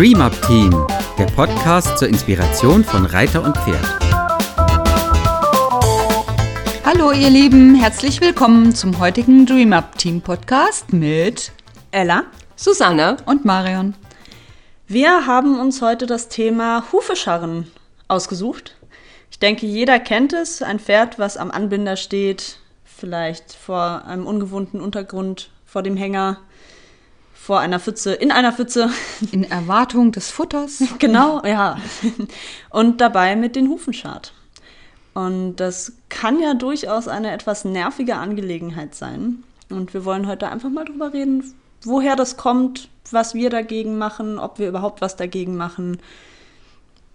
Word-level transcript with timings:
Dream 0.00 0.22
Up 0.22 0.32
Team, 0.46 0.70
der 1.18 1.26
Podcast 1.26 1.98
zur 1.98 2.08
Inspiration 2.08 2.82
von 2.82 3.04
Reiter 3.04 3.44
und 3.44 3.54
Pferd. 3.54 3.84
Hallo 6.86 7.12
ihr 7.12 7.28
Lieben, 7.28 7.74
herzlich 7.74 8.22
willkommen 8.22 8.74
zum 8.74 8.98
heutigen 8.98 9.44
Dream 9.44 9.74
Up 9.74 9.98
Team 9.98 10.22
Podcast 10.22 10.94
mit 10.94 11.52
Ella 11.90 12.24
Susanne 12.56 13.18
und 13.26 13.44
Marion. 13.44 13.94
Wir 14.86 15.26
haben 15.26 15.60
uns 15.60 15.82
heute 15.82 16.06
das 16.06 16.30
Thema 16.30 16.90
Hufescharren 16.92 17.70
ausgesucht. 18.08 18.76
Ich 19.30 19.38
denke, 19.38 19.66
jeder 19.66 19.98
kennt 19.98 20.32
es, 20.32 20.62
ein 20.62 20.78
Pferd, 20.78 21.18
was 21.18 21.36
am 21.36 21.50
Anbinder 21.50 21.96
steht, 21.96 22.56
vielleicht 22.86 23.52
vor 23.52 24.06
einem 24.06 24.26
ungewohnten 24.26 24.80
Untergrund, 24.80 25.50
vor 25.66 25.82
dem 25.82 25.98
Hänger, 25.98 26.38
vor 27.40 27.58
einer 27.58 27.80
Pfütze, 27.80 28.12
in 28.12 28.32
einer 28.32 28.52
Pfütze. 28.52 28.90
In 29.32 29.44
Erwartung 29.44 30.12
des 30.12 30.30
Futters. 30.30 30.84
genau, 30.98 31.42
ja. 31.44 31.78
Und 32.68 33.00
dabei 33.00 33.34
mit 33.34 33.56
den 33.56 33.68
Hufen 33.68 33.94
schart. 33.94 34.34
Und 35.14 35.56
das 35.56 35.94
kann 36.10 36.38
ja 36.38 36.52
durchaus 36.52 37.08
eine 37.08 37.32
etwas 37.32 37.64
nervige 37.64 38.16
Angelegenheit 38.16 38.94
sein. 38.94 39.42
Und 39.70 39.94
wir 39.94 40.04
wollen 40.04 40.26
heute 40.26 40.50
einfach 40.50 40.68
mal 40.68 40.84
drüber 40.84 41.14
reden, 41.14 41.54
woher 41.82 42.14
das 42.14 42.36
kommt, 42.36 42.90
was 43.10 43.32
wir 43.32 43.48
dagegen 43.48 43.96
machen, 43.96 44.38
ob 44.38 44.58
wir 44.58 44.68
überhaupt 44.68 45.00
was 45.00 45.16
dagegen 45.16 45.56
machen. 45.56 45.98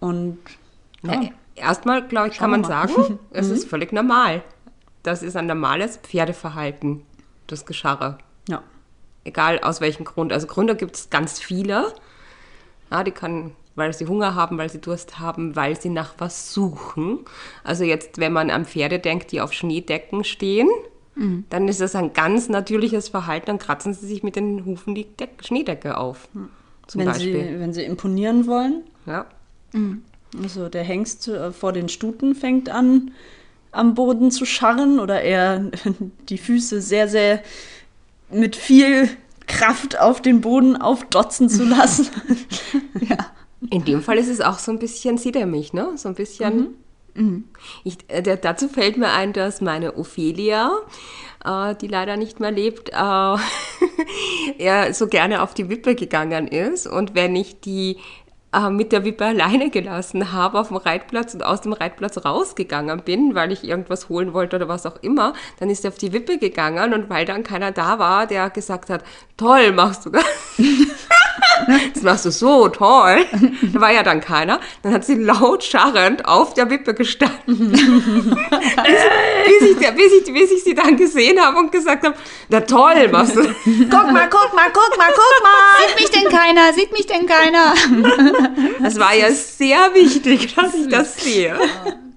Und 0.00 0.38
ja. 1.02 1.22
Äh, 1.22 1.30
erstmal, 1.54 2.02
glaube 2.02 2.28
ich, 2.28 2.38
kann 2.38 2.50
man 2.50 2.64
sagen, 2.64 3.20
es 3.30 3.48
ist 3.48 3.68
völlig 3.68 3.92
normal. 3.92 4.42
Das 5.04 5.22
ist 5.22 5.36
ein 5.36 5.46
normales 5.46 5.98
Pferdeverhalten, 5.98 7.02
das 7.46 7.64
Gescharre. 7.64 8.18
Ja. 8.48 8.62
Egal 9.26 9.58
aus 9.60 9.80
welchem 9.80 10.04
Grund. 10.04 10.32
Also 10.32 10.46
Gründe 10.46 10.76
gibt 10.76 10.96
es 10.96 11.10
ganz 11.10 11.40
viele. 11.40 11.92
Ja, 12.90 13.02
die 13.02 13.10
kann, 13.10 13.52
weil 13.74 13.92
sie 13.92 14.06
Hunger 14.06 14.34
haben, 14.34 14.56
weil 14.58 14.70
sie 14.70 14.80
Durst 14.80 15.18
haben, 15.18 15.56
weil 15.56 15.80
sie 15.80 15.88
nach 15.88 16.14
was 16.18 16.54
suchen. 16.54 17.20
Also 17.64 17.84
jetzt, 17.84 18.18
wenn 18.18 18.32
man 18.32 18.50
an 18.50 18.64
Pferde 18.64 18.98
denkt, 18.98 19.32
die 19.32 19.40
auf 19.40 19.52
Schneedecken 19.52 20.22
stehen, 20.22 20.68
mhm. 21.16 21.44
dann 21.50 21.66
ist 21.66 21.80
das 21.80 21.96
ein 21.96 22.12
ganz 22.12 22.48
natürliches 22.48 23.08
Verhalten. 23.08 23.46
Dann 23.46 23.58
kratzen 23.58 23.92
sie 23.92 24.06
sich 24.06 24.22
mit 24.22 24.36
den 24.36 24.64
Hufen 24.64 24.94
die 24.94 25.04
Deck 25.04 25.44
Schneedecke 25.44 25.96
auf. 25.96 26.28
Mhm. 26.32 26.48
Wenn 26.94 27.06
Beispiel. 27.06 27.32
Sie, 27.32 27.60
wenn 27.60 27.72
sie 27.72 27.82
imponieren 27.82 28.46
wollen. 28.46 28.84
Ja. 29.06 29.26
Mhm. 29.72 30.02
Also 30.40 30.68
der 30.68 30.84
Hengst 30.84 31.26
äh, 31.28 31.50
vor 31.50 31.72
den 31.72 31.88
Stuten 31.88 32.34
fängt 32.34 32.68
an, 32.68 33.10
am 33.72 33.94
Boden 33.94 34.30
zu 34.30 34.44
scharren 34.44 35.00
oder 35.00 35.20
eher 35.22 35.70
die 36.28 36.38
Füße 36.38 36.80
sehr, 36.80 37.08
sehr 37.08 37.42
mit 38.30 38.56
viel 38.56 39.08
Kraft 39.46 39.98
auf 39.98 40.20
den 40.20 40.40
Boden 40.40 40.76
aufdotzen 40.76 41.48
zu 41.48 41.64
lassen. 41.64 42.08
ja. 43.00 43.16
In 43.70 43.84
dem 43.84 44.02
Fall 44.02 44.18
ist 44.18 44.28
es 44.28 44.40
auch 44.40 44.58
so 44.58 44.70
ein 44.70 44.78
bisschen, 44.78 45.18
sieht 45.18 45.36
er 45.36 45.46
mich, 45.46 45.72
ne? 45.72 45.92
So 45.96 46.08
ein 46.08 46.14
bisschen. 46.14 46.56
Mhm. 46.56 46.74
Mhm. 47.14 47.44
Ich, 47.84 47.98
äh, 48.08 48.22
der, 48.22 48.36
dazu 48.36 48.68
fällt 48.68 48.96
mir 48.96 49.10
ein, 49.10 49.32
dass 49.32 49.60
meine 49.60 49.96
Ophelia, 49.96 50.70
äh, 51.44 51.74
die 51.74 51.88
leider 51.88 52.16
nicht 52.16 52.40
mehr 52.40 52.50
lebt, 52.50 52.90
äh, 52.90 52.92
ja, 54.58 54.92
so 54.92 55.06
gerne 55.06 55.42
auf 55.42 55.54
die 55.54 55.68
Wippe 55.68 55.94
gegangen 55.94 56.48
ist. 56.48 56.86
Und 56.86 57.14
wenn 57.14 57.34
ich 57.34 57.60
die 57.60 57.96
äh, 58.56 58.70
mit 58.70 58.92
der 58.92 59.04
Wippe 59.04 59.26
alleine 59.26 59.70
gelassen 59.70 60.32
habe 60.32 60.58
auf 60.58 60.68
dem 60.68 60.78
Reitplatz 60.78 61.34
und 61.34 61.42
aus 61.42 61.60
dem 61.60 61.74
Reitplatz 61.74 62.24
rausgegangen 62.24 63.02
bin, 63.02 63.34
weil 63.34 63.52
ich 63.52 63.64
irgendwas 63.64 64.08
holen 64.08 64.32
wollte 64.32 64.56
oder 64.56 64.68
was 64.68 64.86
auch 64.86 64.96
immer, 65.02 65.34
dann 65.60 65.68
ist 65.68 65.84
er 65.84 65.90
auf 65.90 65.98
die 65.98 66.12
Wippe 66.12 66.38
gegangen 66.38 66.94
und 66.94 67.10
weil 67.10 67.26
dann 67.26 67.42
keiner 67.42 67.72
da 67.72 67.98
war, 67.98 68.26
der 68.26 68.50
gesagt 68.50 68.88
hat, 68.88 69.04
toll 69.36 69.72
machst 69.72 70.06
du 70.06 70.10
das. 70.10 70.24
das 71.94 72.02
machst 72.02 72.24
du 72.24 72.30
so 72.30 72.68
toll. 72.68 73.24
Da 73.72 73.80
war 73.80 73.92
ja 73.92 74.02
dann 74.02 74.20
keiner. 74.20 74.60
Dann 74.82 74.92
hat 74.92 75.04
sie 75.04 75.14
laut 75.14 75.64
scharrend 75.64 76.26
auf 76.26 76.54
der 76.54 76.70
Wippe 76.70 76.94
gestanden. 76.94 77.70
bis, 77.70 77.80
ich, 79.62 79.76
bis, 79.78 80.12
ich, 80.12 80.32
bis 80.32 80.50
ich 80.52 80.64
sie 80.64 80.74
dann 80.74 80.96
gesehen 80.96 81.40
habe 81.40 81.58
und 81.58 81.72
gesagt 81.72 82.04
habe, 82.04 82.16
na 82.48 82.60
toll 82.60 83.08
machst 83.10 83.36
du. 83.36 83.42
guck 83.42 84.12
mal, 84.12 84.28
guck 84.28 84.54
mal, 84.54 84.70
guck 84.72 84.98
mal, 84.98 85.12
guck 85.14 85.42
mal. 85.42 85.86
Sieht 85.86 86.00
mich 86.00 86.10
denn 86.10 86.30
keiner? 86.30 86.72
Sieht 86.72 86.92
mich 86.92 87.06
denn 87.06 87.26
keiner? 87.26 87.74
Das 88.80 88.98
war 88.98 89.14
ja 89.14 89.30
sehr 89.30 89.94
wichtig, 89.94 90.54
dass 90.54 90.74
ich 90.74 90.88
das 90.88 91.16
sehe. 91.16 91.58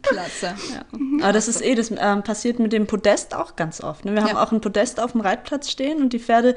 Klasse. 0.10 0.56
Ja. 0.70 1.24
Aber 1.24 1.34
das 1.34 1.48
ist 1.48 1.62
eh, 1.62 1.74
das 1.74 1.92
ähm, 1.98 2.24
passiert 2.24 2.60
mit 2.60 2.74
dem 2.74 2.86
Podest 2.86 3.36
auch 3.36 3.56
ganz 3.56 3.82
oft. 3.82 4.06
Ne? 4.06 4.14
Wir 4.14 4.22
haben 4.22 4.36
ja. 4.36 4.44
auch 4.44 4.52
ein 4.52 4.62
Podest 4.62 5.00
auf 5.00 5.14
dem 5.14 5.22
Reitplatz 5.22 5.70
stehen 5.70 6.02
und 6.02 6.14
die 6.14 6.20
Pferde, 6.20 6.56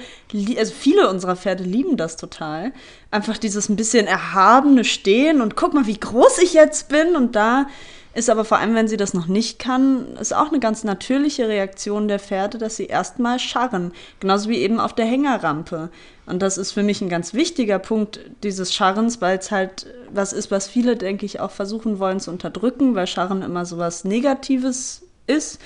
also 0.58 0.74
viele 0.74 1.08
unserer 1.08 1.36
Pferde 1.36 1.64
lieben 1.64 1.96
das 1.96 2.16
total. 2.16 2.72
Einfach 3.10 3.38
dieses 3.38 3.68
ein 3.68 3.76
bisschen 3.76 4.06
erhabene 4.06 4.84
Stehen 4.84 5.40
und 5.40 5.56
guck 5.56 5.72
mal, 5.72 5.86
wie 5.86 5.98
groß 5.98 6.38
ich 6.38 6.52
jetzt 6.52 6.88
bin 6.88 7.16
und 7.16 7.34
da 7.36 7.66
ist 8.14 8.28
aber 8.28 8.44
vor 8.44 8.58
allem, 8.58 8.74
wenn 8.74 8.88
sie 8.88 8.98
das 8.98 9.14
noch 9.14 9.26
nicht 9.26 9.58
kann, 9.58 10.16
ist 10.16 10.34
auch 10.34 10.48
eine 10.48 10.60
ganz 10.60 10.84
natürliche 10.84 11.48
Reaktion 11.48 12.08
der 12.08 12.18
Pferde, 12.18 12.58
dass 12.58 12.76
sie 12.76 12.86
erstmal 12.86 13.38
scharren. 13.38 13.92
Genauso 14.20 14.50
wie 14.50 14.58
eben 14.58 14.80
auf 14.80 14.94
der 14.94 15.06
Hängerrampe. 15.06 15.88
Und 16.26 16.42
das 16.42 16.58
ist 16.58 16.72
für 16.72 16.82
mich 16.82 17.00
ein 17.00 17.08
ganz 17.08 17.32
wichtiger 17.32 17.78
Punkt 17.78 18.20
dieses 18.42 18.74
Scharrens, 18.74 19.20
weil 19.20 19.38
es 19.38 19.50
halt 19.50 19.86
was 20.10 20.32
ist, 20.34 20.50
was 20.50 20.68
viele, 20.68 20.96
denke 20.96 21.24
ich, 21.24 21.40
auch 21.40 21.50
versuchen 21.50 21.98
wollen 21.98 22.20
zu 22.20 22.30
unterdrücken, 22.30 22.94
weil 22.94 23.06
Scharren 23.06 23.40
immer 23.40 23.64
so 23.64 23.78
was 23.78 24.04
Negatives 24.04 25.02
ist. 25.26 25.58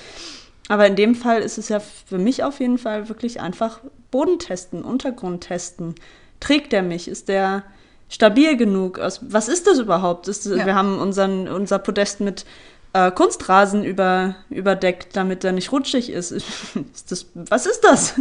Aber 0.68 0.86
in 0.86 0.96
dem 0.96 1.14
Fall 1.14 1.42
ist 1.42 1.58
es 1.58 1.68
ja 1.68 1.80
für 1.80 2.18
mich 2.18 2.44
auf 2.44 2.60
jeden 2.60 2.78
Fall 2.78 3.08
wirklich 3.08 3.40
einfach 3.40 3.80
Boden 4.10 4.38
testen, 4.38 4.82
Untergrund 4.82 5.44
testen. 5.44 5.94
Trägt 6.38 6.72
er 6.72 6.82
mich? 6.82 7.08
Ist 7.08 7.28
der 7.28 7.64
stabil 8.08 8.56
genug? 8.56 8.98
Was 8.98 9.48
ist 9.48 9.66
das 9.66 9.78
überhaupt? 9.78 10.28
Ist, 10.28 10.46
ja. 10.46 10.64
Wir 10.64 10.74
haben 10.74 10.98
unseren, 10.98 11.48
unser 11.48 11.78
Podest 11.78 12.20
mit 12.20 12.44
äh, 12.96 13.10
Kunstrasen 13.10 13.84
über, 13.84 14.36
überdeckt, 14.48 15.16
damit 15.16 15.44
er 15.44 15.52
nicht 15.52 15.70
rutschig 15.70 16.10
ist. 16.10 16.30
ist 16.32 17.10
das, 17.10 17.26
was 17.34 17.66
ist 17.66 17.82
das? 17.82 18.14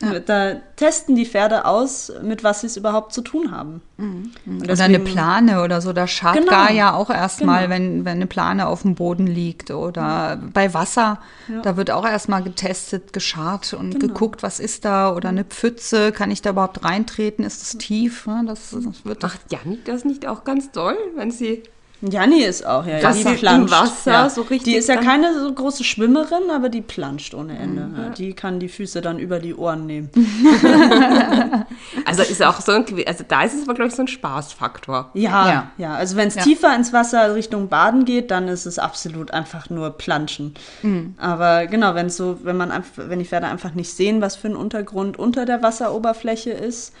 Ja. 0.00 0.20
Da 0.22 0.54
testen 0.76 1.16
die 1.16 1.26
Pferde 1.26 1.64
aus, 1.64 2.12
mit 2.22 2.44
was 2.44 2.60
sie 2.60 2.68
es 2.68 2.76
überhaupt 2.76 3.12
zu 3.12 3.22
tun 3.22 3.50
haben. 3.50 3.82
Mhm. 3.96 4.32
Deswegen, 4.46 4.62
oder 4.62 4.84
eine 4.84 5.00
Plane 5.00 5.62
oder 5.62 5.80
so. 5.80 5.92
Da 5.92 6.06
schaut 6.06 6.34
genau. 6.34 6.50
gar 6.50 6.70
ja 6.70 6.94
auch 6.94 7.10
erstmal, 7.10 7.62
genau. 7.62 7.74
wenn, 7.74 8.04
wenn 8.04 8.16
eine 8.16 8.26
Plane 8.26 8.66
auf 8.68 8.82
dem 8.82 8.94
Boden 8.94 9.26
liegt. 9.26 9.70
Oder 9.70 10.36
mhm. 10.36 10.52
bei 10.52 10.72
Wasser, 10.74 11.18
ja. 11.48 11.60
da 11.62 11.76
wird 11.76 11.90
auch 11.90 12.06
erstmal 12.06 12.42
getestet, 12.42 13.12
geschart 13.12 13.74
und 13.74 13.98
genau. 13.98 14.06
geguckt, 14.06 14.42
was 14.42 14.60
ist 14.60 14.84
da. 14.84 15.12
Oder 15.12 15.30
eine 15.30 15.44
Pfütze, 15.44 16.12
kann 16.12 16.30
ich 16.30 16.40
da 16.40 16.50
überhaupt 16.50 16.84
reintreten? 16.84 17.44
Ist 17.44 17.62
es 17.62 17.78
tief? 17.78 18.28
Das, 18.46 18.70
das 18.70 19.04
wird 19.04 19.22
Macht 19.22 19.40
Janik 19.50 19.84
das 19.84 20.04
nicht 20.04 20.26
auch 20.26 20.44
ganz 20.44 20.70
doll, 20.70 20.96
wenn 21.16 21.30
sie 21.30 21.64
Janni 22.02 22.42
ist 22.42 22.66
auch, 22.66 22.84
ja. 22.84 23.00
Das 23.00 23.18
die 23.18 23.24
planscht. 23.24 23.72
Wasser, 23.72 24.12
ja. 24.12 24.28
so 24.28 24.42
richtig. 24.42 24.64
Die 24.64 24.74
ist 24.74 24.88
ja 24.88 24.96
keine 24.96 25.38
so 25.38 25.52
große 25.52 25.84
Schwimmerin, 25.84 26.50
aber 26.52 26.68
die 26.68 26.80
planscht 26.80 27.32
ohne 27.32 27.56
Ende. 27.56 27.82
Mhm. 27.82 27.96
Ja, 27.96 28.08
die 28.10 28.32
kann 28.32 28.58
die 28.58 28.68
Füße 28.68 29.00
dann 29.00 29.20
über 29.20 29.38
die 29.38 29.54
Ohren 29.54 29.86
nehmen. 29.86 30.10
also 32.04 32.22
ist 32.22 32.42
auch 32.42 32.60
so 32.60 32.72
ein, 32.72 32.84
also 33.06 33.24
da 33.26 33.42
ist 33.44 33.54
es 33.54 33.62
aber, 33.62 33.74
glaube 33.74 33.90
ich, 33.90 33.94
so 33.94 34.02
ein 34.02 34.08
Spaßfaktor. 34.08 35.10
Ja, 35.14 35.48
ja. 35.48 35.70
ja. 35.78 35.94
Also 35.94 36.16
wenn 36.16 36.26
es 36.26 36.34
ja. 36.34 36.42
tiefer 36.42 36.74
ins 36.74 36.92
Wasser 36.92 37.36
Richtung 37.36 37.68
Baden 37.68 38.04
geht, 38.04 38.32
dann 38.32 38.48
ist 38.48 38.66
es 38.66 38.80
absolut 38.80 39.30
einfach 39.30 39.70
nur 39.70 39.90
Planschen. 39.90 40.54
Mhm. 40.82 41.14
Aber 41.18 41.66
genau, 41.68 41.94
wenn 41.94 42.10
so, 42.10 42.40
wenn 42.42 42.56
man 42.56 42.72
einfach, 42.72 43.08
wenn 43.08 43.20
die 43.20 43.24
Pferde 43.24 43.46
einfach 43.46 43.74
nicht 43.74 43.92
sehen, 43.92 44.20
was 44.20 44.34
für 44.34 44.48
ein 44.48 44.56
Untergrund 44.56 45.18
unter 45.20 45.46
der 45.46 45.62
Wasseroberfläche 45.62 46.50
ist, 46.50 46.92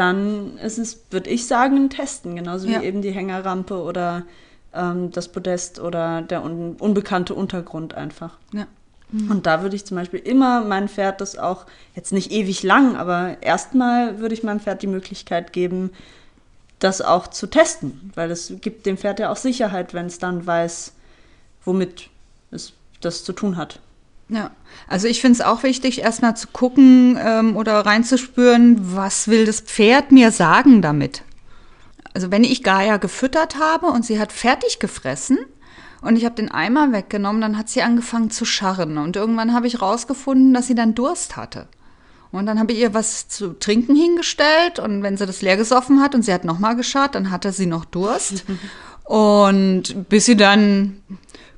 dann 0.00 0.56
ist 0.56 0.78
es, 0.78 1.04
würde 1.10 1.28
ich 1.28 1.46
sagen, 1.46 1.76
ein 1.76 1.90
Testen, 1.90 2.34
genauso 2.34 2.66
wie 2.66 2.72
ja. 2.72 2.80
eben 2.80 3.02
die 3.02 3.10
Hängerrampe 3.10 3.82
oder 3.82 4.24
ähm, 4.72 5.10
das 5.10 5.28
Podest 5.28 5.78
oder 5.78 6.22
der 6.22 6.42
un 6.42 6.76
unbekannte 6.78 7.34
Untergrund 7.34 7.92
einfach. 7.92 8.38
Ja. 8.54 8.66
Mhm. 9.10 9.30
Und 9.30 9.46
da 9.46 9.60
würde 9.60 9.76
ich 9.76 9.84
zum 9.84 9.98
Beispiel 9.98 10.20
immer 10.20 10.64
mein 10.64 10.88
Pferd 10.88 11.20
das 11.20 11.36
auch, 11.36 11.66
jetzt 11.94 12.14
nicht 12.14 12.32
ewig 12.32 12.62
lang, 12.62 12.96
aber 12.96 13.36
erstmal 13.42 14.20
würde 14.20 14.34
ich 14.34 14.42
meinem 14.42 14.60
Pferd 14.60 14.80
die 14.80 14.86
Möglichkeit 14.86 15.52
geben, 15.52 15.90
das 16.78 17.02
auch 17.02 17.26
zu 17.26 17.46
testen, 17.46 18.10
weil 18.14 18.30
das 18.30 18.54
gibt 18.62 18.86
dem 18.86 18.96
Pferd 18.96 19.20
ja 19.20 19.30
auch 19.30 19.36
Sicherheit, 19.36 19.92
wenn 19.92 20.06
es 20.06 20.18
dann 20.18 20.46
weiß, 20.46 20.94
womit 21.66 22.08
es 22.50 22.72
das 23.02 23.22
zu 23.22 23.34
tun 23.34 23.58
hat. 23.58 23.80
Ja, 24.30 24.52
also 24.86 25.08
ich 25.08 25.20
finde 25.20 25.40
es 25.40 25.40
auch 25.40 25.64
wichtig, 25.64 26.02
erstmal 26.02 26.36
zu 26.36 26.46
gucken 26.48 27.18
ähm, 27.20 27.56
oder 27.56 27.84
reinzuspüren, 27.84 28.94
was 28.94 29.26
will 29.26 29.44
das 29.44 29.60
Pferd 29.60 30.12
mir 30.12 30.30
sagen 30.30 30.82
damit. 30.82 31.22
Also 32.14 32.30
wenn 32.30 32.44
ich 32.44 32.62
Gaia 32.62 32.96
gefüttert 32.96 33.58
habe 33.58 33.86
und 33.86 34.04
sie 34.04 34.20
hat 34.20 34.32
fertig 34.32 34.78
gefressen 34.78 35.38
und 36.00 36.16
ich 36.16 36.24
habe 36.24 36.36
den 36.36 36.50
Eimer 36.50 36.92
weggenommen, 36.92 37.40
dann 37.40 37.58
hat 37.58 37.68
sie 37.68 37.82
angefangen 37.82 38.30
zu 38.30 38.44
scharren 38.44 38.98
und 38.98 39.16
irgendwann 39.16 39.52
habe 39.52 39.66
ich 39.66 39.82
rausgefunden, 39.82 40.54
dass 40.54 40.68
sie 40.68 40.76
dann 40.76 40.94
Durst 40.94 41.36
hatte. 41.36 41.66
Und 42.30 42.46
dann 42.46 42.60
habe 42.60 42.72
ich 42.72 42.78
ihr 42.78 42.94
was 42.94 43.26
zu 43.26 43.58
trinken 43.58 43.96
hingestellt 43.96 44.78
und 44.78 45.02
wenn 45.02 45.16
sie 45.16 45.26
das 45.26 45.42
leer 45.42 45.56
gesoffen 45.56 46.00
hat 46.00 46.14
und 46.14 46.24
sie 46.24 46.32
hat 46.32 46.44
nochmal 46.44 46.76
gescharrt, 46.76 47.16
dann 47.16 47.32
hatte 47.32 47.50
sie 47.50 47.66
noch 47.66 47.84
Durst. 47.84 48.44
und 49.04 50.08
bis 50.08 50.26
sie 50.26 50.36
dann 50.36 51.02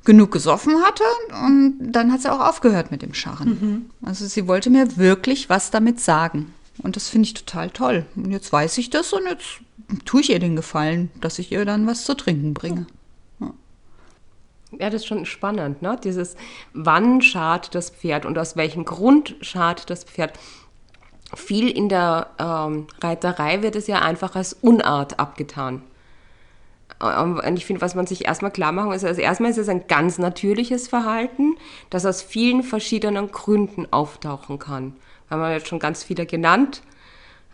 genug 0.03 0.31
gesoffen 0.31 0.81
hatte 0.83 1.03
und 1.45 1.77
dann 1.81 2.11
hat 2.11 2.21
sie 2.21 2.31
auch 2.31 2.39
aufgehört 2.39 2.91
mit 2.91 3.01
dem 3.01 3.13
Scharren. 3.13 3.49
Mhm. 3.49 4.07
Also 4.07 4.25
sie 4.25 4.47
wollte 4.47 4.69
mir 4.69 4.97
wirklich 4.97 5.49
was 5.49 5.71
damit 5.71 5.99
sagen. 5.99 6.53
Und 6.81 6.95
das 6.95 7.07
finde 7.07 7.27
ich 7.27 7.33
total 7.33 7.69
toll. 7.69 8.05
Und 8.15 8.31
jetzt 8.31 8.51
weiß 8.51 8.77
ich 8.79 8.89
das 8.89 9.13
und 9.13 9.25
jetzt 9.27 9.59
tue 10.05 10.21
ich 10.21 10.31
ihr 10.31 10.39
den 10.39 10.55
Gefallen, 10.55 11.11
dass 11.21 11.39
ich 11.39 11.51
ihr 11.51 11.65
dann 11.65 11.87
was 11.87 12.03
zu 12.03 12.15
trinken 12.15 12.53
bringe. 12.53 12.87
Ja, 14.79 14.89
das 14.89 15.01
ist 15.01 15.07
schon 15.07 15.25
spannend, 15.25 15.81
ne? 15.81 15.99
Dieses, 16.03 16.35
wann 16.73 17.21
schart 17.21 17.75
das 17.75 17.91
Pferd 17.91 18.25
und 18.25 18.37
aus 18.37 18.55
welchem 18.55 18.85
Grund 18.85 19.35
schart 19.41 19.89
das 19.89 20.03
Pferd. 20.03 20.33
Viel 21.35 21.69
in 21.69 21.89
der 21.89 22.27
ähm, 22.39 22.87
Reiterei 23.01 23.61
wird 23.61 23.75
es 23.75 23.87
ja 23.87 24.01
einfach 24.01 24.35
als 24.35 24.53
Unart 24.53 25.19
abgetan. 25.19 25.83
Und 27.03 27.57
ich 27.57 27.65
finde, 27.65 27.81
was 27.81 27.95
man 27.95 28.07
sich 28.07 28.25
erstmal 28.25 28.51
klar 28.51 28.71
machen 28.71 28.89
muss, 28.89 29.03
also 29.03 29.19
erstmal 29.19 29.51
ist 29.51 29.57
es 29.57 29.67
ein 29.67 29.87
ganz 29.87 30.17
natürliches 30.17 30.87
Verhalten, 30.87 31.55
das 31.89 32.05
aus 32.05 32.21
vielen 32.21 32.63
verschiedenen 32.63 33.31
Gründen 33.31 33.91
auftauchen 33.91 34.59
kann. 34.59 34.95
Wir 35.27 35.37
haben 35.37 35.51
jetzt 35.51 35.67
schon 35.67 35.79
ganz 35.79 36.03
viele 36.03 36.25
genannt. 36.25 36.81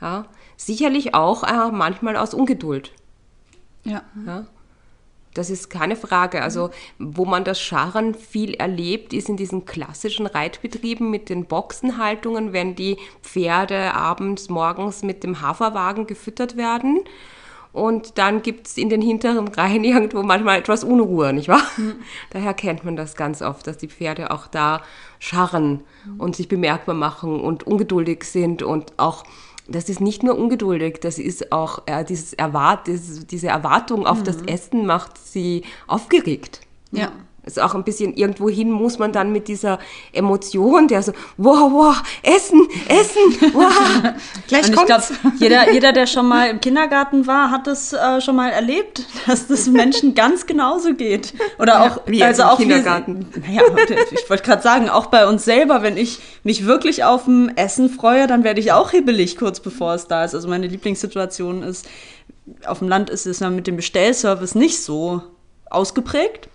Ja. 0.01 0.25
Sicherlich 0.57 1.15
auch 1.15 1.43
äh, 1.43 1.71
manchmal 1.71 2.17
aus 2.17 2.33
Ungeduld. 2.33 2.91
Ja. 3.85 4.03
ja. 4.25 4.45
Das 5.33 5.49
ist 5.49 5.69
keine 5.69 5.95
Frage. 5.95 6.41
Also, 6.41 6.71
wo 6.97 7.23
man 7.25 7.43
das 7.43 7.61
Scharren 7.61 8.15
viel 8.15 8.55
erlebt, 8.55 9.13
ist 9.13 9.29
in 9.29 9.37
diesen 9.37 9.65
klassischen 9.65 10.25
Reitbetrieben 10.25 11.09
mit 11.09 11.29
den 11.29 11.45
Boxenhaltungen, 11.45 12.51
wenn 12.51 12.75
die 12.75 12.97
Pferde 13.21 13.93
abends, 13.93 14.49
morgens 14.49 15.03
mit 15.03 15.23
dem 15.23 15.41
Haferwagen 15.41 16.07
gefüttert 16.07 16.57
werden. 16.57 17.01
Und 17.71 18.17
dann 18.17 18.41
gibt 18.41 18.67
es 18.67 18.77
in 18.77 18.89
den 18.89 19.01
hinteren 19.01 19.47
Reihen 19.47 19.83
irgendwo 19.85 20.23
manchmal 20.23 20.59
etwas 20.59 20.83
Unruhe, 20.83 21.33
nicht 21.33 21.47
wahr? 21.47 21.63
Mhm. 21.77 21.95
Daher 22.31 22.53
kennt 22.53 22.83
man 22.83 22.95
das 22.95 23.15
ganz 23.15 23.41
oft, 23.41 23.67
dass 23.67 23.77
die 23.77 23.87
Pferde 23.87 24.31
auch 24.31 24.47
da 24.47 24.81
scharren 25.19 25.83
mhm. 26.05 26.19
und 26.19 26.35
sich 26.35 26.47
bemerkbar 26.47 26.95
machen 26.95 27.39
und 27.39 27.63
ungeduldig 27.67 28.23
sind 28.23 28.63
und 28.63 28.93
auch 28.97 29.23
das 29.71 29.87
ist 29.87 30.01
nicht 30.01 30.23
nur 30.23 30.35
ungeduldig, 30.35 30.97
das 30.99 31.19
ist 31.19 31.51
auch 31.51 31.83
äh, 31.85 32.03
dieses 32.03 32.33
Erwart 32.33 32.87
diese 32.87 33.47
Erwartung 33.49 34.07
auf 34.07 34.21
mhm. 34.21 34.23
das 34.23 34.41
Essen 34.41 34.87
macht 34.87 35.19
sie 35.19 35.63
aufgeregt. 35.85 36.61
Ja 36.91 37.11
ist 37.49 37.59
auch 37.59 37.75
ein 37.75 37.83
bisschen 37.83 38.13
irgendwo 38.13 38.47
hin 38.47 38.71
muss 38.71 38.99
man 38.99 39.11
dann 39.11 39.31
mit 39.31 39.47
dieser 39.47 39.79
Emotion, 40.13 40.87
der 40.87 41.01
so, 41.01 41.13
wow, 41.37 41.71
wow, 41.71 42.01
Essen, 42.21 42.67
Essen, 42.87 43.53
wow. 43.53 44.13
Gleich 44.47 44.67
Und 44.67 44.75
ich 44.75 44.85
glaube, 44.85 45.03
jeder, 45.39 45.71
jeder, 45.71 45.91
der 45.91 46.05
schon 46.05 46.27
mal 46.27 46.49
im 46.49 46.61
Kindergarten 46.61 47.25
war, 47.25 47.49
hat 47.49 47.67
das 47.67 47.91
äh, 47.91 48.21
schon 48.21 48.35
mal 48.35 48.49
erlebt, 48.51 49.05
dass 49.27 49.47
das 49.47 49.67
Menschen 49.67 50.13
ganz 50.13 50.45
genauso 50.45 50.93
geht. 50.93 51.33
Oder 51.57 51.81
auch, 51.83 52.01
wie 52.05 52.23
also 52.23 52.43
im 52.43 52.47
auch 52.49 52.57
Kindergarten. 52.57 53.27
Wie, 53.33 53.55
naja, 53.55 53.63
ich 54.11 54.29
wollte 54.29 54.43
gerade 54.43 54.61
sagen, 54.61 54.89
auch 54.89 55.07
bei 55.07 55.27
uns 55.27 55.43
selber, 55.43 55.81
wenn 55.81 55.97
ich 55.97 56.19
mich 56.43 56.65
wirklich 56.65 57.03
auf 57.03 57.25
dem 57.25 57.49
Essen 57.55 57.89
freue, 57.89 58.27
dann 58.27 58.43
werde 58.43 58.59
ich 58.59 58.71
auch 58.71 58.91
hibbelig 58.91 59.37
kurz 59.37 59.59
bevor 59.59 59.95
es 59.95 60.07
da 60.07 60.23
ist. 60.23 60.35
Also 60.35 60.47
meine 60.47 60.67
Lieblingssituation 60.67 61.63
ist, 61.63 61.87
auf 62.65 62.79
dem 62.79 62.87
Land 62.87 63.09
ist 63.09 63.25
es 63.25 63.39
ja 63.39 63.49
mit 63.49 63.67
dem 63.67 63.75
Bestellservice 63.75 64.55
nicht 64.55 64.83
so 64.83 65.23
ausgeprägt. 65.69 66.49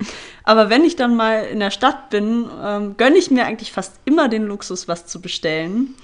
Aber 0.45 0.71
wenn 0.71 0.85
ich 0.85 0.97
dann 0.97 1.17
mal 1.17 1.45
in 1.45 1.61
der 1.61 1.71
Stadt 1.71 2.11
bin, 2.11 2.49
ähm, 2.63 2.97
gönne 2.97 3.17
ich 3.17 3.31
mir 3.31 3.47
eigentlich 3.47 3.73
fast 3.73 3.95
immer 4.05 4.29
den 4.29 4.45
Luxus, 4.45 4.89
was 4.89 5.07
zu 5.07 5.21
bestellen. 5.21 5.95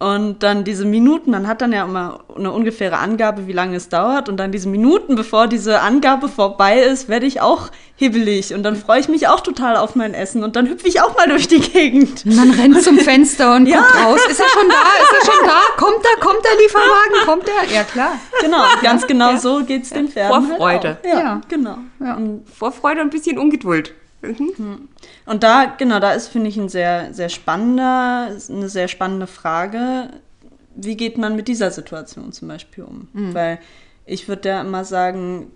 Und 0.00 0.42
dann 0.42 0.64
diese 0.64 0.84
Minuten, 0.84 1.30
man 1.30 1.46
hat 1.46 1.62
dann 1.62 1.72
ja 1.72 1.84
immer 1.84 2.24
eine 2.36 2.50
ungefähre 2.50 2.98
Angabe, 2.98 3.46
wie 3.46 3.52
lange 3.52 3.76
es 3.76 3.88
dauert. 3.88 4.28
Und 4.28 4.38
dann 4.38 4.50
diese 4.50 4.68
Minuten, 4.68 5.14
bevor 5.14 5.46
diese 5.46 5.80
Angabe 5.80 6.28
vorbei 6.28 6.80
ist, 6.80 7.08
werde 7.08 7.26
ich 7.26 7.40
auch 7.40 7.70
hibbelig. 7.94 8.52
Und 8.54 8.64
dann 8.64 8.74
freue 8.74 8.98
ich 8.98 9.08
mich 9.08 9.28
auch 9.28 9.40
total 9.40 9.76
auf 9.76 9.94
mein 9.94 10.12
Essen. 10.12 10.42
Und 10.42 10.56
dann 10.56 10.68
hüpfe 10.68 10.88
ich 10.88 11.00
auch 11.00 11.16
mal 11.16 11.28
durch 11.28 11.46
die 11.46 11.60
Gegend. 11.60 12.26
Man 12.26 12.50
rennt 12.50 12.82
zum 12.82 12.98
Fenster 12.98 13.54
und 13.54 13.66
ja. 13.66 13.78
guckt 13.78 14.04
raus. 14.04 14.20
Ist 14.28 14.40
er 14.40 14.48
schon 14.48 14.68
da? 14.68 14.74
Ist 14.74 15.28
er 15.28 15.32
schon 15.32 15.46
da? 15.46 15.60
Kommt 15.76 16.04
er? 16.04 16.20
Kommt 16.20 16.44
der 16.44 16.56
Lieferwagen? 16.60 17.26
Kommt 17.26 17.48
er? 17.48 17.74
Ja, 17.74 17.84
klar. 17.84 18.18
Genau, 18.40 18.64
ganz 18.82 19.06
genau 19.06 19.30
ja. 19.30 19.36
so 19.38 19.62
geht 19.64 19.84
es 19.84 19.90
den 19.90 20.08
Pferden. 20.08 20.48
Vorfreude. 20.48 20.98
Halt 21.02 21.06
ja, 21.06 21.20
ja, 21.20 21.40
genau. 21.48 21.78
Ja. 22.00 22.18
Vorfreude 22.58 23.00
und 23.00 23.06
ein 23.06 23.10
bisschen 23.10 23.38
Ungeduld. 23.38 23.94
Mhm. 24.26 24.88
Und 25.26 25.42
da, 25.42 25.66
genau, 25.78 26.00
da 26.00 26.12
ist, 26.12 26.28
finde 26.28 26.48
ich, 26.48 26.56
ein 26.56 26.68
sehr, 26.68 27.12
sehr 27.12 27.28
spannender, 27.28 28.30
eine 28.48 28.68
sehr 28.68 28.88
spannende 28.88 29.26
Frage. 29.26 30.10
Wie 30.74 30.96
geht 30.96 31.18
man 31.18 31.36
mit 31.36 31.48
dieser 31.48 31.70
Situation 31.70 32.32
zum 32.32 32.48
Beispiel 32.48 32.84
um? 32.84 33.08
Mhm. 33.12 33.34
Weil 33.34 33.58
ich 34.06 34.28
würde 34.28 34.48
ja 34.48 34.60
immer 34.60 34.84
sagen, 34.84 35.50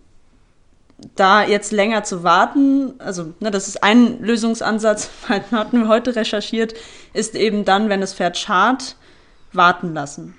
da 1.14 1.44
jetzt 1.44 1.72
länger 1.72 2.02
zu 2.02 2.24
warten, 2.24 2.94
also 2.98 3.32
ne, 3.40 3.50
das 3.50 3.68
ist 3.68 3.82
ein 3.82 4.20
Lösungsansatz, 4.20 5.10
hatten 5.28 5.80
wir 5.80 5.88
heute 5.88 6.16
recherchiert, 6.16 6.74
ist 7.12 7.34
eben 7.34 7.64
dann, 7.64 7.88
wenn 7.88 8.00
das 8.00 8.14
Pferd 8.14 8.36
schart, 8.36 8.96
warten 9.52 9.94
lassen. 9.94 10.34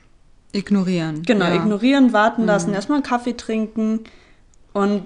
Ignorieren. 0.52 1.24
Genau, 1.24 1.46
ja. 1.46 1.56
ignorieren, 1.56 2.12
warten 2.14 2.42
mhm. 2.42 2.48
lassen, 2.48 2.74
erstmal 2.74 2.98
einen 2.98 3.06
Kaffee 3.06 3.34
trinken 3.34 4.02
und 4.74 5.06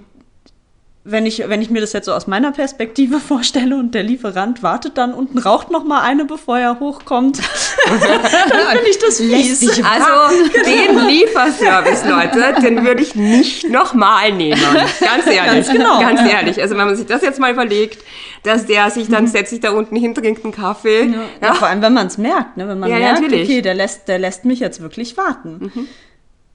wenn 1.06 1.26
ich, 1.26 1.50
wenn 1.50 1.62
ich 1.62 1.70
mir 1.70 1.82
das 1.82 1.92
jetzt 1.92 2.06
so 2.06 2.14
aus 2.14 2.28
meiner 2.28 2.54
Perspektive 2.54 3.20
vorstelle 3.28 3.76
und 3.76 3.94
der 3.94 4.04
Lieferant 4.04 4.64
wartet 4.64 4.98
dann 4.98 5.14
unten, 5.14 5.38
raucht 5.38 5.70
noch 5.70 5.84
mal 5.84 6.02
eine, 6.02 6.26
bevor 6.26 6.58
er 6.58 6.80
hochkommt, 6.80 7.40
dann 7.86 8.00
finde 8.00 8.90
ich 8.90 9.00
das 9.00 9.18
fies. 9.18 9.84
Also 9.84 10.38
den 10.66 11.08
Lieferservice, 11.08 12.06
Leute, 12.06 12.62
den 12.62 12.86
würde 12.86 13.02
ich 13.02 13.16
nicht 13.16 13.70
noch 13.70 13.94
mal 13.94 14.32
nehmen. 14.32 14.62
Ganz 15.02 15.28
ehrlich. 15.28 15.68
Ganz, 15.68 15.72
genau. 15.72 16.00
Ganz 16.00 16.22
ehrlich. 16.22 16.62
Also 16.62 16.78
wenn 16.78 16.86
man 16.86 16.96
sich 16.96 17.06
das 17.06 17.22
jetzt 17.22 17.40
mal 17.40 17.52
überlegt, 17.52 18.04
dass 18.44 18.66
der 18.66 18.90
sich 18.90 19.10
dann 19.10 19.26
mhm. 19.26 19.28
setzt 19.28 19.50
sich 19.50 19.60
da 19.60 19.72
unten 19.72 19.98
hin, 19.98 20.16
trinkt 20.16 20.44
einen 20.46 20.54
Kaffee. 20.54 21.04
Ja. 21.04 21.24
Ja. 21.42 21.54
vor 21.54 21.68
allem, 21.68 21.82
wenn 21.82 21.94
man 21.94 22.08
es 22.08 22.18
merkt, 22.18 22.56
ne? 22.56 22.68
wenn 22.68 22.80
man 22.80 22.90
ja, 22.90 22.98
merkt, 22.98 23.22
natürlich. 23.22 23.50
okay, 23.50 23.62
der 23.62 23.74
lässt, 23.74 24.08
der 24.08 24.20
lässt 24.20 24.46
mich 24.46 24.60
jetzt 24.60 24.82
wirklich 24.82 25.18
warten. 25.18 25.72
Mhm. 25.74 25.88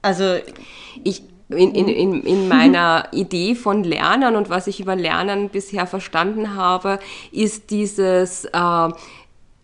Also 0.01 0.35
ich 1.03 1.23
in, 1.49 1.73
in, 1.73 1.87
in, 1.87 2.23
in 2.23 2.47
meiner 2.47 3.07
Idee 3.11 3.55
von 3.55 3.83
Lernen 3.83 4.35
und 4.35 4.49
was 4.49 4.67
ich 4.67 4.79
über 4.79 4.95
Lernen 4.95 5.49
bisher 5.49 5.87
verstanden 5.87 6.55
habe, 6.55 6.99
ist 7.31 7.71
dieses, 7.71 8.45
äh, 8.45 8.89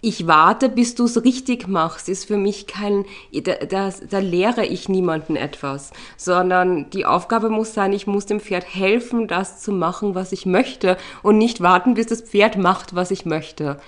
ich 0.01 0.27
warte, 0.27 0.69
bis 0.69 0.95
du 0.95 1.05
es 1.05 1.23
richtig 1.23 1.67
machst, 1.67 2.09
ist 2.09 2.25
für 2.25 2.37
mich 2.37 2.65
kein, 2.67 3.05
da, 3.33 3.53
da, 3.55 3.89
da 4.09 4.19
lehre 4.19 4.65
ich 4.65 4.89
niemanden 4.89 5.35
etwas, 5.35 5.91
sondern 6.17 6.89
die 6.89 7.05
Aufgabe 7.05 7.49
muss 7.49 7.73
sein, 7.73 7.93
ich 7.93 8.07
muss 8.07 8.25
dem 8.25 8.39
Pferd 8.39 8.65
helfen, 8.73 9.27
das 9.27 9.61
zu 9.61 9.71
machen, 9.71 10.15
was 10.15 10.31
ich 10.31 10.45
möchte 10.45 10.97
und 11.21 11.38
nicht 11.38 11.61
warten, 11.61 11.93
bis 11.93 12.07
das 12.07 12.21
Pferd 12.21 12.57
macht, 12.57 12.95
was 12.95 13.11
ich 13.11 13.25
möchte. 13.25 13.79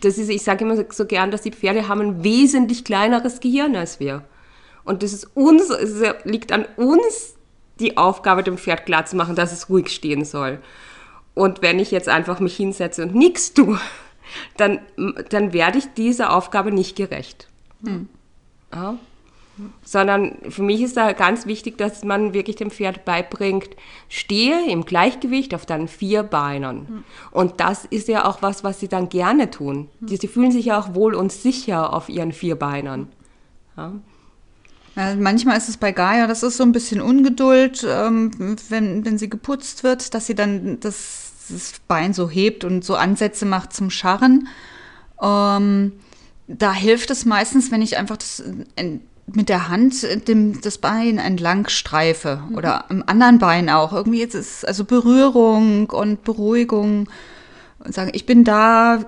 Das 0.00 0.18
ist, 0.18 0.28
ich 0.28 0.42
sage 0.42 0.64
immer 0.64 0.82
so 0.90 1.06
gern, 1.06 1.30
dass 1.30 1.42
die 1.42 1.52
Pferde 1.52 1.88
haben 1.88 2.00
ein 2.00 2.24
wesentlich 2.24 2.84
kleineres 2.84 3.40
Gehirn 3.40 3.76
als 3.76 4.00
wir. 4.00 4.24
Und 4.88 5.02
das 5.02 5.12
ist 5.12 5.36
uns, 5.36 5.68
es 5.68 6.02
liegt 6.24 6.50
an 6.50 6.64
uns, 6.76 7.34
die 7.78 7.98
Aufgabe 7.98 8.42
dem 8.42 8.56
Pferd 8.56 8.86
klar 8.86 9.04
zu 9.04 9.16
machen, 9.16 9.36
dass 9.36 9.52
es 9.52 9.68
ruhig 9.68 9.88
stehen 9.88 10.24
soll. 10.24 10.60
Und 11.34 11.60
wenn 11.60 11.78
ich 11.78 11.90
jetzt 11.90 12.08
einfach 12.08 12.40
mich 12.40 12.56
hinsetze 12.56 13.02
und 13.02 13.14
nichts 13.14 13.52
tue, 13.52 13.78
dann, 14.56 14.80
dann 15.28 15.52
werde 15.52 15.76
ich 15.76 15.92
dieser 15.92 16.34
Aufgabe 16.34 16.72
nicht 16.72 16.96
gerecht. 16.96 17.48
Hm. 17.84 18.08
Ja. 18.72 18.96
Sondern 19.82 20.38
für 20.48 20.62
mich 20.62 20.80
ist 20.80 20.96
da 20.96 21.12
ganz 21.12 21.44
wichtig, 21.44 21.76
dass 21.76 22.02
man 22.02 22.32
wirklich 22.32 22.56
dem 22.56 22.70
Pferd 22.70 23.04
beibringt, 23.04 23.68
stehe 24.08 24.70
im 24.70 24.86
Gleichgewicht 24.86 25.54
auf 25.54 25.66
deinen 25.66 25.88
vier 25.88 26.22
Beinen. 26.22 26.88
Hm. 26.88 27.04
Und 27.30 27.60
das 27.60 27.84
ist 27.84 28.08
ja 28.08 28.24
auch 28.24 28.40
was, 28.40 28.64
was 28.64 28.80
sie 28.80 28.88
dann 28.88 29.10
gerne 29.10 29.50
tun. 29.50 29.90
Hm. 30.00 30.08
Sie 30.16 30.28
fühlen 30.28 30.50
sich 30.50 30.64
ja 30.64 30.80
auch 30.80 30.94
wohl 30.94 31.14
und 31.14 31.30
sicher 31.30 31.92
auf 31.92 32.08
ihren 32.08 32.32
vier 32.32 32.56
Beinen. 32.56 33.08
Ja. 33.76 33.92
Ja, 34.98 35.14
manchmal 35.14 35.56
ist 35.56 35.68
es 35.68 35.76
bei 35.76 35.92
Gaia, 35.92 36.26
das 36.26 36.42
ist 36.42 36.56
so 36.56 36.64
ein 36.64 36.72
bisschen 36.72 37.00
Ungeduld, 37.00 37.86
ähm, 37.88 38.32
wenn, 38.68 39.04
wenn 39.04 39.16
sie 39.16 39.30
geputzt 39.30 39.84
wird, 39.84 40.12
dass 40.12 40.26
sie 40.26 40.34
dann 40.34 40.80
das, 40.80 41.30
das 41.48 41.74
Bein 41.86 42.12
so 42.12 42.28
hebt 42.28 42.64
und 42.64 42.84
so 42.84 42.96
Ansätze 42.96 43.46
macht 43.46 43.72
zum 43.72 43.90
Scharren. 43.90 44.48
Ähm, 45.22 45.92
da 46.48 46.72
hilft 46.72 47.10
es 47.10 47.24
meistens, 47.26 47.70
wenn 47.70 47.80
ich 47.80 47.96
einfach 47.96 48.16
das 48.16 48.42
äh, 48.74 48.98
mit 49.32 49.48
der 49.48 49.68
Hand 49.68 50.02
dem, 50.26 50.60
das 50.62 50.78
Bein 50.78 51.18
entlang 51.18 51.68
streife 51.68 52.42
mhm. 52.48 52.56
oder 52.56 52.90
am 52.90 53.04
anderen 53.06 53.38
Bein 53.38 53.70
auch. 53.70 53.92
Irgendwie 53.92 54.18
jetzt 54.18 54.34
ist 54.34 54.66
also 54.66 54.84
Berührung 54.84 55.90
und 55.90 56.24
Beruhigung 56.24 57.08
und 57.78 57.94
sagen, 57.94 58.10
ich 58.14 58.26
bin 58.26 58.42
da, 58.42 59.04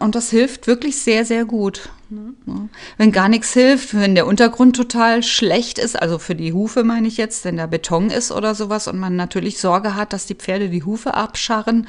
und 0.00 0.14
das 0.14 0.30
hilft 0.30 0.66
wirklich 0.66 0.96
sehr, 0.96 1.24
sehr 1.24 1.44
gut. 1.44 1.90
Mhm. 2.10 2.68
Wenn 2.96 3.12
gar 3.12 3.28
nichts 3.28 3.52
hilft, 3.52 3.94
wenn 3.94 4.14
der 4.14 4.26
Untergrund 4.26 4.76
total 4.76 5.22
schlecht 5.22 5.78
ist, 5.78 6.00
also 6.00 6.18
für 6.18 6.34
die 6.34 6.52
Hufe 6.52 6.84
meine 6.84 7.08
ich 7.08 7.16
jetzt, 7.16 7.44
wenn 7.44 7.56
da 7.56 7.66
Beton 7.66 8.10
ist 8.10 8.32
oder 8.32 8.54
sowas 8.54 8.88
und 8.88 8.98
man 8.98 9.16
natürlich 9.16 9.58
Sorge 9.58 9.94
hat, 9.94 10.12
dass 10.12 10.26
die 10.26 10.34
Pferde 10.34 10.68
die 10.68 10.82
Hufe 10.82 11.14
abscharren, 11.14 11.86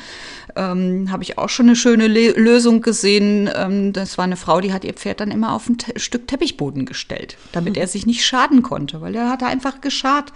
ähm, 0.55 1.11
habe 1.11 1.23
ich 1.23 1.37
auch 1.37 1.49
schon 1.49 1.67
eine 1.67 1.75
schöne 1.75 2.07
Le 2.07 2.31
Lösung 2.31 2.81
gesehen. 2.81 3.49
Ähm, 3.53 3.91
das 3.91 4.17
war 4.17 4.25
eine 4.25 4.37
Frau, 4.37 4.61
die 4.61 4.73
hat 4.73 4.83
ihr 4.83 4.93
Pferd 4.93 5.19
dann 5.19 5.31
immer 5.31 5.53
auf 5.53 5.67
ein 5.67 5.77
Te 5.77 5.99
Stück 5.99 6.27
Teppichboden 6.27 6.85
gestellt, 6.85 7.37
damit 7.51 7.75
mhm. 7.75 7.81
er 7.81 7.87
sich 7.87 8.05
nicht 8.05 8.25
schaden 8.25 8.61
konnte, 8.61 9.01
weil 9.01 9.15
er 9.15 9.29
hat 9.29 9.43
einfach 9.43 9.81
geschart. 9.81 10.31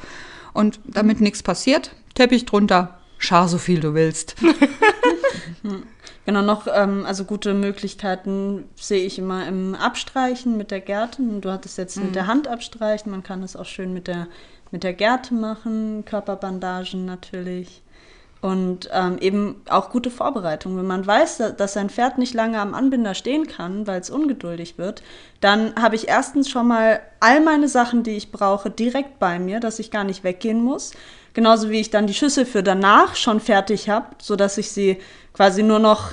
Und 0.53 0.79
damit 0.85 1.21
nichts 1.21 1.43
passiert, 1.43 1.91
Teppich 2.15 2.45
drunter, 2.45 2.99
schar 3.19 3.47
so 3.47 3.59
viel 3.59 3.79
du 3.79 3.93
willst. 3.93 4.35
Genau, 6.29 6.43
noch, 6.43 6.67
ähm, 6.71 7.07
also 7.07 7.23
gute 7.23 7.55
Möglichkeiten 7.55 8.65
sehe 8.75 9.03
ich 9.03 9.17
immer 9.17 9.47
im 9.47 9.73
Abstreichen 9.73 10.57
mit 10.57 10.69
der 10.69 10.79
Gerte. 10.79 11.23
Du 11.23 11.49
hattest 11.49 11.79
jetzt 11.79 11.97
mhm. 11.97 12.03
mit 12.05 12.15
der 12.15 12.27
Hand 12.27 12.47
abstreichen, 12.47 13.11
man 13.11 13.23
kann 13.23 13.41
es 13.41 13.55
auch 13.55 13.65
schön 13.65 13.93
mit 13.93 14.07
der, 14.07 14.27
mit 14.69 14.83
der 14.83 14.93
Gerte 14.93 15.33
machen, 15.33 16.05
Körperbandagen 16.05 17.03
natürlich. 17.05 17.81
Und 18.41 18.89
ähm, 18.93 19.17
eben 19.19 19.61
auch 19.69 19.89
gute 19.89 20.09
Vorbereitung. 20.09 20.77
Wenn 20.77 20.87
man 20.87 21.05
weiß, 21.05 21.55
dass 21.57 21.73
sein 21.73 21.89
Pferd 21.89 22.17
nicht 22.17 22.33
lange 22.33 22.59
am 22.59 22.73
Anbinder 22.73 23.13
stehen 23.13 23.47
kann, 23.47 23.85
weil 23.85 23.99
es 23.99 24.09
ungeduldig 24.09 24.77
wird, 24.77 25.03
dann 25.41 25.75
habe 25.75 25.97
ich 25.97 26.07
erstens 26.07 26.49
schon 26.49 26.67
mal 26.67 27.01
all 27.19 27.41
meine 27.41 27.67
Sachen, 27.67 28.03
die 28.03 28.15
ich 28.15 28.31
brauche, 28.31 28.69
direkt 28.69 29.19
bei 29.19 29.39
mir, 29.39 29.59
dass 29.59 29.79
ich 29.79 29.91
gar 29.91 30.05
nicht 30.05 30.23
weggehen 30.23 30.63
muss. 30.63 30.91
Genauso 31.33 31.69
wie 31.69 31.81
ich 31.81 31.89
dann 31.89 32.07
die 32.07 32.13
Schüssel 32.13 32.45
für 32.45 32.63
danach 32.63 33.17
schon 33.17 33.41
fertig 33.41 33.89
habe, 33.89 34.07
sodass 34.21 34.57
ich 34.57 34.71
sie 34.71 34.99
quasi 35.33 35.61
nur 35.61 35.79
noch 35.79 36.11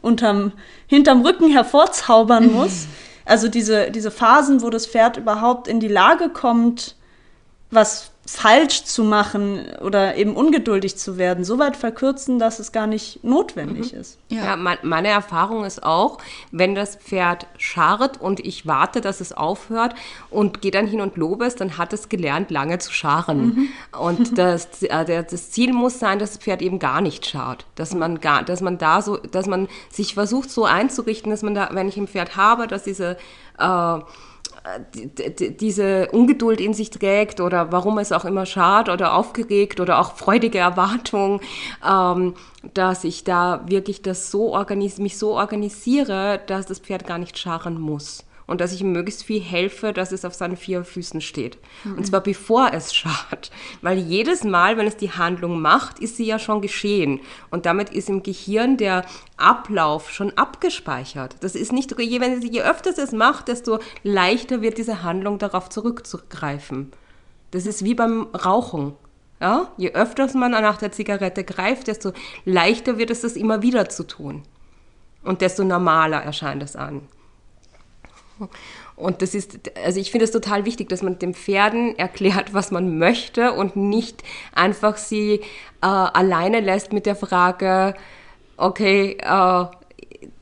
unterm, 0.00 0.52
hinterm 0.86 1.20
Rücken 1.22 1.50
hervorzaubern 1.50 2.52
muss. 2.52 2.86
Also 3.26 3.48
diese, 3.48 3.90
diese 3.90 4.10
Phasen, 4.10 4.62
wo 4.62 4.70
das 4.70 4.86
Pferd 4.86 5.18
überhaupt 5.18 5.68
in 5.68 5.80
die 5.80 5.88
Lage 5.88 6.30
kommt, 6.30 6.96
was 7.70 8.12
falsch 8.26 8.84
zu 8.84 9.04
machen 9.04 9.66
oder 9.80 10.16
eben 10.16 10.34
ungeduldig 10.34 10.96
zu 10.96 11.16
werden, 11.16 11.44
so 11.44 11.58
weit 11.58 11.76
verkürzen, 11.76 12.38
dass 12.38 12.58
es 12.58 12.72
gar 12.72 12.88
nicht 12.88 13.22
notwendig 13.22 13.92
mhm. 13.92 14.00
ist. 14.00 14.18
Ja, 14.28 14.44
ja 14.44 14.56
mein, 14.56 14.78
meine 14.82 15.08
Erfahrung 15.08 15.64
ist 15.64 15.84
auch, 15.84 16.18
wenn 16.50 16.74
das 16.74 16.96
Pferd 16.96 17.46
scharrt 17.56 18.20
und 18.20 18.40
ich 18.40 18.66
warte, 18.66 19.00
dass 19.00 19.20
es 19.20 19.32
aufhört 19.32 19.94
und 20.28 20.60
gehe 20.60 20.72
dann 20.72 20.88
hin 20.88 21.00
und 21.00 21.16
lobe 21.16 21.46
es, 21.46 21.54
dann 21.54 21.78
hat 21.78 21.92
es 21.92 22.08
gelernt, 22.08 22.50
lange 22.50 22.78
zu 22.78 22.92
scharren. 22.92 23.46
Mhm. 23.46 23.68
Und 23.98 24.38
das, 24.38 24.82
äh, 24.82 25.24
das 25.24 25.50
Ziel 25.52 25.72
muss 25.72 26.00
sein, 26.00 26.18
dass 26.18 26.32
das 26.32 26.42
Pferd 26.42 26.62
eben 26.62 26.80
gar 26.80 27.00
nicht 27.00 27.26
scharrt. 27.26 27.64
Dass 27.76 27.94
man 27.94 28.20
gar, 28.20 28.42
dass 28.42 28.60
man 28.60 28.76
da 28.76 29.02
so, 29.02 29.18
dass 29.18 29.46
man 29.46 29.68
sich 29.90 30.14
versucht 30.14 30.50
so 30.50 30.64
einzurichten, 30.64 31.30
dass 31.30 31.42
man 31.42 31.54
da, 31.54 31.68
wenn 31.72 31.88
ich 31.88 31.96
ein 31.96 32.08
Pferd 32.08 32.36
habe, 32.36 32.66
dass 32.66 32.82
diese 32.82 33.16
äh, 33.58 33.98
diese 35.60 36.08
Ungeduld 36.10 36.60
in 36.60 36.74
sich 36.74 36.90
trägt 36.90 37.40
oder 37.40 37.72
warum 37.72 37.98
es 37.98 38.12
auch 38.12 38.24
immer 38.24 38.46
schad 38.46 38.88
oder 38.88 39.14
aufgeregt 39.14 39.80
oder 39.80 39.98
auch 40.00 40.14
freudige 40.14 40.58
Erwartung, 40.58 41.40
ähm, 41.88 42.34
dass 42.74 43.04
ich 43.04 43.24
da 43.24 43.62
wirklich 43.66 44.02
das 44.02 44.30
so 44.30 44.56
mich 44.98 45.18
so 45.18 45.34
organisiere, 45.34 46.40
dass 46.46 46.66
das 46.66 46.80
Pferd 46.80 47.06
gar 47.06 47.18
nicht 47.18 47.38
scharren 47.38 47.80
muss 47.80 48.24
und 48.46 48.60
dass 48.60 48.72
ich 48.72 48.80
ihm 48.80 48.92
möglichst 48.92 49.24
viel 49.24 49.40
helfe, 49.40 49.92
dass 49.92 50.12
es 50.12 50.24
auf 50.24 50.34
seinen 50.34 50.56
vier 50.56 50.84
Füßen 50.84 51.20
steht. 51.20 51.58
Mhm. 51.84 51.98
Und 51.98 52.06
zwar 52.06 52.20
bevor 52.20 52.72
es 52.72 52.94
schaut. 52.94 53.50
Weil 53.82 53.98
jedes 53.98 54.44
Mal, 54.44 54.76
wenn 54.76 54.86
es 54.86 54.96
die 54.96 55.10
Handlung 55.10 55.60
macht, 55.60 55.98
ist 55.98 56.16
sie 56.16 56.26
ja 56.26 56.38
schon 56.38 56.60
geschehen. 56.60 57.20
Und 57.50 57.66
damit 57.66 57.90
ist 57.90 58.08
im 58.08 58.22
Gehirn 58.22 58.76
der 58.76 59.04
Ablauf 59.36 60.10
schon 60.10 60.32
abgespeichert. 60.36 61.36
Das 61.40 61.54
ist 61.54 61.72
nicht, 61.72 61.98
je, 61.98 62.20
wenn, 62.20 62.40
je 62.40 62.62
öfter 62.62 62.90
es 62.96 63.12
macht, 63.12 63.48
desto 63.48 63.80
leichter 64.02 64.62
wird 64.62 64.78
diese 64.78 65.02
Handlung 65.02 65.38
darauf 65.38 65.68
zurückzugreifen. 65.68 66.92
Das 67.50 67.66
ist 67.66 67.84
wie 67.84 67.94
beim 67.94 68.28
Rauchen. 68.34 68.94
Ja? 69.40 69.72
Je 69.76 69.92
öfter 69.92 70.28
man 70.36 70.52
nach 70.52 70.78
der 70.78 70.92
Zigarette 70.92 71.44
greift, 71.44 71.88
desto 71.88 72.12
leichter 72.44 72.98
wird 72.98 73.10
es, 73.10 73.22
das 73.22 73.34
immer 73.34 73.62
wieder 73.62 73.88
zu 73.88 74.06
tun. 74.06 74.42
Und 75.22 75.40
desto 75.40 75.64
normaler 75.64 76.22
erscheint 76.22 76.62
es 76.62 76.76
an. 76.76 77.02
Und 78.96 79.22
das 79.22 79.34
ist, 79.34 79.70
also 79.84 80.00
ich 80.00 80.10
finde 80.10 80.24
es 80.24 80.30
total 80.30 80.64
wichtig, 80.64 80.88
dass 80.88 81.02
man 81.02 81.18
den 81.18 81.34
Pferden 81.34 81.98
erklärt, 81.98 82.54
was 82.54 82.70
man 82.70 82.98
möchte 82.98 83.52
und 83.52 83.76
nicht 83.76 84.22
einfach 84.54 84.96
sie 84.96 85.40
äh, 85.82 85.86
alleine 85.86 86.60
lässt 86.60 86.92
mit 86.92 87.06
der 87.06 87.16
Frage, 87.16 87.94
okay, 88.56 89.18
äh, 89.20 89.64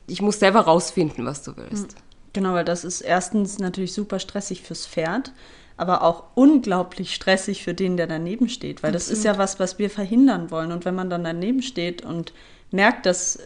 ich 0.07 0.21
muss 0.21 0.39
selber 0.39 0.61
rausfinden, 0.61 1.25
was 1.25 1.43
du 1.43 1.55
willst. 1.57 1.93
Hm. 1.93 1.99
Genau, 2.33 2.53
weil 2.53 2.65
das 2.65 2.83
ist 2.83 3.01
erstens 3.01 3.59
natürlich 3.59 3.93
super 3.93 4.19
stressig 4.19 4.61
fürs 4.61 4.85
Pferd, 4.85 5.31
aber 5.77 6.03
auch 6.03 6.23
unglaublich 6.35 7.15
stressig 7.15 7.63
für 7.63 7.73
den, 7.73 7.97
der 7.97 8.07
daneben 8.07 8.49
steht, 8.49 8.83
weil 8.83 8.93
Absolut. 8.93 9.11
das 9.11 9.17
ist 9.17 9.23
ja 9.23 9.37
was, 9.37 9.59
was 9.59 9.79
wir 9.79 9.89
verhindern 9.89 10.51
wollen. 10.51 10.71
Und 10.71 10.85
wenn 10.85 10.95
man 10.95 11.09
dann 11.09 11.23
daneben 11.23 11.61
steht 11.61 12.03
und 12.03 12.33
merkt, 12.71 13.05
dass 13.05 13.39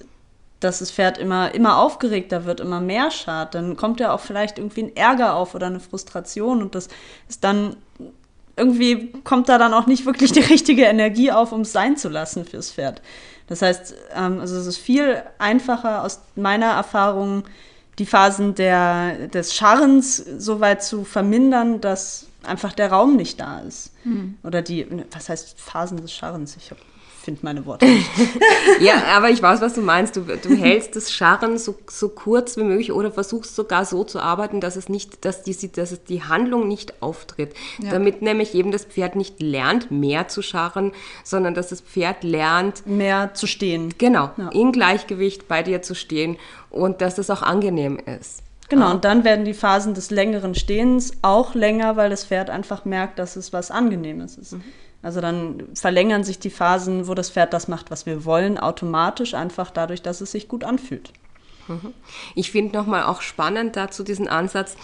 dass 0.60 0.80
das 0.80 0.92
Pferd 0.92 1.18
immer, 1.18 1.54
immer 1.54 1.78
aufgeregter 1.78 2.46
wird, 2.46 2.60
immer 2.60 2.82
mehr 2.82 3.12
schart, 3.12 3.56
dann 3.56 3.78
kommt 3.78 4.00
ja 4.00 4.12
auch 4.12 4.20
vielleicht 4.20 4.58
irgendwie 4.58 4.84
ein 4.84 4.96
Ärger 4.96 5.36
auf 5.36 5.56
oder 5.56 5.68
eine 5.68 5.80
Frustration 5.80 6.62
und 6.62 6.76
das 6.76 6.90
ist 7.28 7.44
dann 7.44 7.78
irgendwie 8.56 9.14
kommt 9.24 9.48
da 9.48 9.58
dann 9.58 9.74
auch 9.74 9.88
nicht 9.88 10.06
wirklich 10.06 10.32
die 10.34 10.42
richtige 10.42 10.84
Energie 10.84 11.32
auf, 11.32 11.52
um 11.52 11.62
es 11.62 11.72
sein 11.72 11.96
zu 11.96 12.10
lassen 12.10 12.46
fürs 12.46 12.72
Pferd. 12.72 13.02
Das 13.48 13.62
heißt, 13.62 13.96
ähm, 14.16 14.40
also 14.42 14.58
es 14.58 14.68
ist 14.68 14.78
viel 14.78 15.24
einfacher 15.40 16.04
aus 16.04 16.20
meiner 16.36 16.68
Erfahrung, 16.68 17.44
die 17.98 18.06
Phasen 18.06 18.56
der, 18.56 19.28
des 19.28 19.56
Scharrens 19.56 20.18
so 20.18 20.60
weit 20.60 20.84
zu 20.84 21.04
vermindern, 21.04 21.82
dass 21.82 22.28
einfach 22.44 22.74
der 22.74 22.92
Raum 22.92 23.16
nicht 23.16 23.40
da 23.40 23.60
ist. 23.60 23.92
Hm. 24.04 24.38
Oder 24.44 24.62
die, 24.62 24.88
was 25.12 25.30
heißt 25.30 25.60
Phasen 25.60 25.98
des 25.98 26.14
Scharrens? 26.14 26.56
Ich 26.56 26.72
habe 26.72 26.82
finde 27.20 27.42
meine 27.44 27.66
Worte 27.66 27.86
nicht. 27.86 28.10
ja, 28.80 29.04
aber 29.16 29.30
ich 29.30 29.42
weiß, 29.42 29.62
was 29.62 29.74
du 29.74 29.82
meinst. 29.82 30.16
Du, 30.16 30.22
du 30.22 30.56
hältst 30.56 30.96
das 30.96 31.12
Scharren 31.12 31.58
so, 31.58 31.76
so 31.88 32.10
kurz 32.10 32.58
wie 32.58 32.64
möglich 32.64 32.92
oder 32.92 33.12
versuchst 33.12 33.56
sogar 33.56 33.86
so 33.86 34.04
zu 34.04 34.20
arbeiten, 34.20 34.62
dass 34.62 34.76
es 34.76 34.90
nicht, 34.90 35.26
dass 35.26 35.44
die, 35.44 35.72
dass 35.72 35.92
es 35.92 36.04
die 36.04 36.24
Handlung 36.24 36.68
nicht 36.68 37.02
auftritt. 37.02 37.54
Ja. 37.82 37.92
Damit 37.92 38.22
nämlich 38.22 38.56
eben 38.56 38.72
das 38.72 38.86
Pferd 38.86 39.16
nicht 39.16 39.42
lernt, 39.42 39.92
mehr 39.92 40.28
zu 40.28 40.42
scharren, 40.42 40.92
sondern 41.24 41.54
dass 41.54 41.70
das 41.70 41.82
Pferd 41.82 42.24
lernt, 42.24 42.86
mehr 42.88 43.34
zu 43.34 43.48
stehen. 43.48 43.94
Genau, 43.98 44.32
ja. 44.38 44.50
in 44.50 44.72
Gleichgewicht 44.72 45.48
bei 45.48 45.64
dir 45.64 45.82
zu 45.82 45.96
stehen 45.96 46.38
und 46.70 47.02
dass 47.02 47.18
es 47.18 47.30
auch 47.30 47.42
angenehm 47.42 48.00
ist. 48.00 48.44
Genau, 48.70 48.92
und 48.92 49.04
dann 49.04 49.24
werden 49.24 49.46
die 49.46 49.56
Phasen 49.56 49.96
des 49.96 50.12
längeren 50.12 50.54
Stehens 50.54 51.14
auch 51.24 51.56
länger, 51.56 51.98
weil 51.98 52.12
das 52.12 52.24
Pferd 52.24 52.52
einfach 52.52 52.86
merkt, 52.86 53.18
dass 53.18 53.36
es 53.36 53.52
was 53.52 53.72
Angenehmes 53.72 54.38
ist. 54.38 54.54
Mhm. 54.54 54.64
Also 55.02 55.22
dann 55.22 55.64
verlängern 55.76 56.24
sich 56.24 56.40
die 56.40 56.50
Phasen, 56.50 57.08
wo 57.08 57.14
das 57.14 57.30
Pferd 57.30 57.54
das 57.54 57.68
macht, 57.68 57.90
was 57.90 58.06
wir 58.06 58.26
wollen, 58.26 58.58
automatisch 58.58 59.34
einfach 59.34 59.72
dadurch, 59.72 60.02
dass 60.02 60.20
es 60.22 60.32
sich 60.32 60.48
gut 60.48 60.64
anfühlt. 60.64 61.14
Mhm. 61.70 61.94
Ich 62.36 62.52
finde 62.52 62.78
nochmal 62.78 63.04
auch 63.04 63.22
spannend 63.22 63.76
dazu 63.76 64.04
diesen 64.04 64.28
Ansatz. 64.28 64.76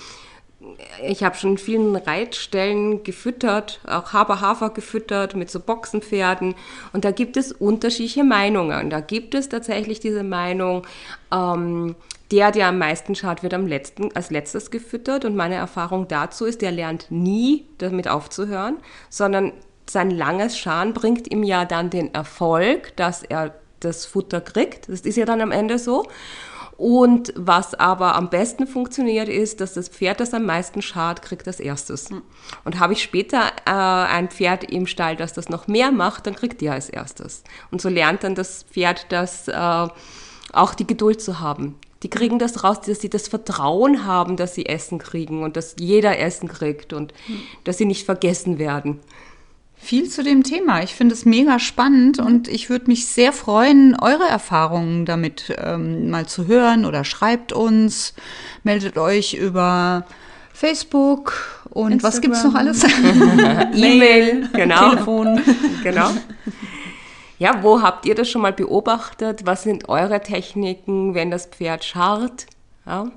Ich 1.05 1.23
habe 1.23 1.35
schon 1.35 1.51
in 1.51 1.57
vielen 1.57 1.95
Reitstellen 1.95 3.03
gefüttert, 3.03 3.81
auch 3.85 4.13
Haber-Hafer 4.13 4.69
gefüttert 4.69 5.35
mit 5.35 5.51
so 5.51 5.59
Boxenpferden. 5.59 6.55
Und 6.93 7.03
da 7.03 7.11
gibt 7.11 7.35
es 7.35 7.51
unterschiedliche 7.51 8.23
Meinungen. 8.23 8.89
Da 8.89 9.01
gibt 9.01 9.35
es 9.35 9.49
tatsächlich 9.49 9.99
diese 9.99 10.23
Meinung, 10.23 10.87
ähm, 11.31 11.95
der, 12.31 12.51
der 12.51 12.67
am 12.69 12.79
meisten 12.79 13.15
schaut, 13.15 13.43
wird 13.43 13.53
am 13.53 13.67
letzten, 13.67 14.15
als 14.15 14.31
letztes 14.31 14.71
gefüttert. 14.71 15.25
Und 15.25 15.35
meine 15.35 15.55
Erfahrung 15.55 16.07
dazu 16.07 16.45
ist, 16.45 16.61
der 16.61 16.71
lernt 16.71 17.07
nie 17.11 17.65
damit 17.77 18.07
aufzuhören, 18.07 18.77
sondern 19.09 19.51
sein 19.89 20.11
langes 20.11 20.57
Scharen 20.57 20.93
bringt 20.93 21.31
ihm 21.31 21.43
ja 21.43 21.65
dann 21.65 21.89
den 21.89 22.13
Erfolg, 22.13 22.95
dass 22.95 23.23
er 23.23 23.53
das 23.79 24.05
Futter 24.05 24.41
kriegt. 24.41 24.89
Das 24.89 25.01
ist 25.01 25.15
ja 25.15 25.25
dann 25.25 25.41
am 25.41 25.51
Ende 25.51 25.79
so. 25.79 26.07
Und 26.77 27.31
was 27.37 27.73
aber 27.73 28.15
am 28.15 28.29
besten 28.29 28.67
funktioniert, 28.67 29.29
ist, 29.29 29.61
dass 29.61 29.75
das 29.75 29.87
Pferd, 29.87 30.19
das 30.19 30.33
am 30.33 30.45
meisten 30.45 30.81
schart, 30.81 31.21
kriegt 31.21 31.47
als 31.47 31.61
erstes. 31.61 32.09
Hm. 32.09 32.21
Und 32.65 32.79
habe 32.79 32.93
ich 32.93 33.01
später 33.01 33.51
äh, 33.65 33.71
ein 33.71 34.29
Pferd 34.29 34.65
im 34.65 34.85
Stall, 34.85 35.15
das 35.15 35.31
das 35.31 35.47
noch 35.47 35.67
mehr 35.67 35.91
macht, 35.91 36.27
dann 36.27 36.35
kriegt 36.35 36.59
der 36.59 36.73
als 36.73 36.89
erstes. 36.89 37.43
Und 37.71 37.81
so 37.81 37.87
lernt 37.87 38.23
dann 38.23 38.35
das 38.35 38.63
Pferd, 38.63 39.05
das 39.09 39.47
äh, 39.47 39.87
auch 40.51 40.73
die 40.73 40.87
Geduld 40.87 41.21
zu 41.21 41.39
haben. 41.39 41.75
Die 42.03 42.09
kriegen 42.09 42.39
das 42.39 42.63
raus, 42.65 42.81
dass 42.81 42.99
sie 42.99 43.09
das 43.09 43.29
Vertrauen 43.29 44.05
haben, 44.05 44.35
dass 44.35 44.53
sie 44.53 44.65
Essen 44.65 44.99
kriegen 44.99 45.43
und 45.43 45.55
dass 45.55 45.77
jeder 45.79 46.19
Essen 46.19 46.49
kriegt 46.49 46.91
und 46.91 47.13
hm. 47.27 47.39
dass 47.63 47.77
sie 47.77 47.85
nicht 47.85 48.05
vergessen 48.05 48.59
werden 48.59 48.99
viel 49.77 50.09
zu 50.09 50.23
dem 50.23 50.43
Thema. 50.43 50.81
Ich 50.81 50.95
finde 50.95 51.13
es 51.13 51.25
mega 51.25 51.59
spannend 51.59 52.19
und 52.19 52.47
ich 52.47 52.69
würde 52.69 52.87
mich 52.87 53.07
sehr 53.07 53.31
freuen, 53.31 53.95
eure 53.99 54.27
Erfahrungen 54.27 55.05
damit 55.05 55.53
ähm, 55.57 56.09
mal 56.09 56.25
zu 56.25 56.47
hören 56.47 56.85
oder 56.85 57.03
schreibt 57.03 57.53
uns, 57.53 58.13
meldet 58.63 58.97
euch 58.97 59.33
über 59.35 60.05
Facebook 60.53 61.63
und 61.69 61.91
Instagram. 61.91 62.13
was 62.13 62.21
gibt 62.21 62.35
es 62.35 62.43
noch 62.43 62.55
alles? 62.55 62.83
E-Mail, 63.73 64.49
genau. 64.53 64.91
Telefon. 64.91 65.41
genau. 65.83 66.09
Ja, 67.37 67.61
wo 67.61 67.81
habt 67.81 68.05
ihr 68.05 68.15
das 68.15 68.29
schon 68.29 68.41
mal 68.41 68.53
beobachtet? 68.53 69.45
Was 69.45 69.63
sind 69.63 69.89
eure 69.89 70.21
Techniken, 70.21 71.13
wenn 71.13 71.31
das 71.31 71.47
Pferd 71.47 71.83
scharrt? 71.83 72.45
Ja. 72.85 73.11